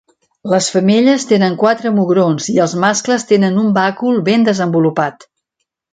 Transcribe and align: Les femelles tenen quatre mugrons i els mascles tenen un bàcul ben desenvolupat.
Les 0.51 0.69
femelles 0.75 1.25
tenen 1.31 1.57
quatre 1.63 1.91
mugrons 1.97 2.49
i 2.55 2.57
els 2.65 2.75
mascles 2.85 3.27
tenen 3.33 3.61
un 3.65 3.69
bàcul 3.79 4.19
ben 4.31 4.49
desenvolupat. 4.49 5.29